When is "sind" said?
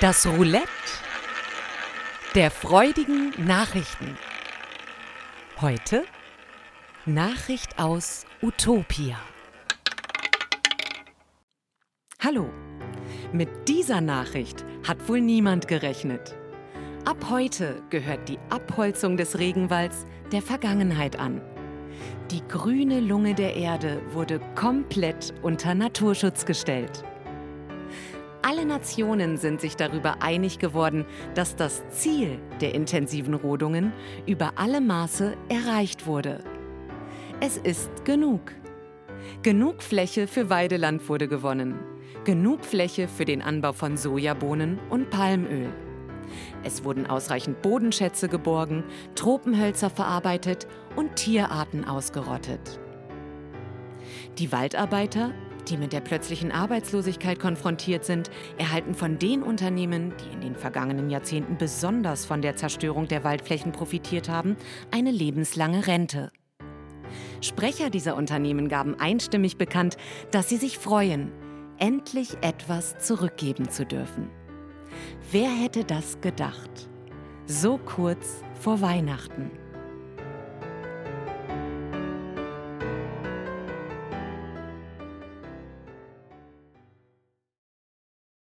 29.36-29.60, 58.04-58.30